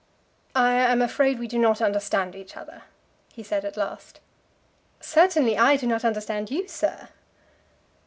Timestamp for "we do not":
1.37-1.79